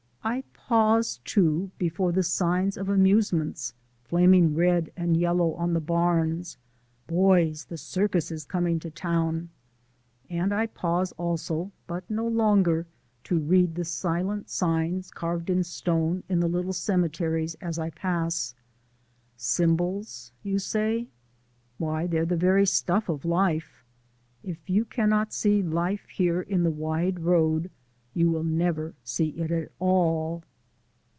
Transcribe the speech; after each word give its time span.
I 0.23 0.43
pause, 0.53 1.19
too, 1.25 1.71
before 1.79 2.11
the 2.11 2.21
signs 2.21 2.77
of 2.77 2.87
amusements 2.89 3.73
flaming 4.03 4.53
red 4.53 4.91
and 4.95 5.17
yellow 5.17 5.53
on 5.55 5.73
the 5.73 5.79
barns 5.81 6.57
(boys, 7.07 7.65
the 7.65 7.77
circus 7.77 8.29
is 8.31 8.45
coming 8.45 8.79
to 8.81 8.91
town!), 8.91 9.49
and 10.29 10.53
I 10.53 10.67
pause 10.67 11.11
also, 11.13 11.71
but 11.87 12.07
no 12.07 12.25
longer, 12.27 12.85
to 13.25 13.39
read 13.39 13.73
the 13.73 13.83
silent 13.83 14.47
signs 14.51 15.09
carved 15.09 15.49
in 15.49 15.63
stone 15.63 16.21
in 16.29 16.39
the 16.39 16.47
little 16.47 16.71
cemeteries 16.73 17.55
as 17.55 17.79
I 17.79 17.89
pass. 17.89 18.53
Symbols, 19.37 20.31
you 20.43 20.59
say? 20.59 21.07
Why, 21.79 22.05
they're 22.05 22.27
the 22.27 22.37
very 22.37 22.67
stuff 22.67 23.09
of 23.09 23.25
life. 23.25 23.83
If 24.43 24.69
you 24.69 24.85
cannot 24.85 25.33
see 25.33 25.63
life 25.63 26.07
here 26.09 26.41
in 26.41 26.61
the 26.63 26.71
wide 26.71 27.21
road, 27.21 27.71
you 28.13 28.29
will 28.29 28.43
never 28.43 28.93
see 29.05 29.29
it 29.29 29.49
at 29.51 29.71
all. 29.79 30.43